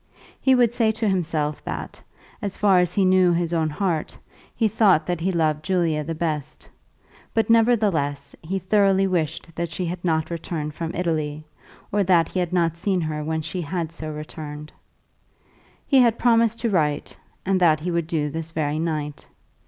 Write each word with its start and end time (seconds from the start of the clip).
He 0.41 0.55
would 0.55 0.73
say 0.73 0.91
to 0.93 1.07
himself 1.07 1.63
that, 1.63 2.01
as 2.41 2.57
far 2.57 2.79
as 2.79 2.95
he 2.95 3.05
knew 3.05 3.33
his 3.33 3.53
own 3.53 3.69
heart, 3.69 4.17
he 4.55 4.67
thought 4.67 5.07
he 5.19 5.31
loved 5.31 5.63
Julia 5.63 6.03
the 6.03 6.15
best; 6.15 6.67
but, 7.35 7.51
nevertheless, 7.51 8.35
he 8.41 8.57
thoroughly 8.57 9.05
wished 9.05 9.53
that 9.55 9.69
she 9.69 9.85
had 9.85 10.03
not 10.03 10.31
returned 10.31 10.73
from 10.73 10.89
Italy, 10.95 11.45
or 11.91 12.03
that 12.03 12.29
he 12.29 12.39
had 12.39 12.51
not 12.51 12.77
seen 12.77 12.99
her 13.01 13.23
when 13.23 13.43
she 13.43 13.61
had 13.61 13.91
so 13.91 14.09
returned. 14.11 14.71
He 15.85 15.99
had 15.99 16.17
promised 16.17 16.59
to 16.61 16.71
write, 16.71 17.15
and 17.45 17.59
that 17.61 17.81
he 17.81 17.91
would 17.91 18.07
do 18.07 18.31
this 18.31 18.49
very 18.53 18.79
night. 18.79 19.27